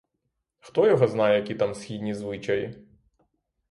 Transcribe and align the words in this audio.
Хто 0.59 0.87
його 0.87 1.07
зна, 1.07 1.33
які 1.35 1.55
там 1.55 1.75
східні 1.75 2.13
звичаї! 2.13 2.85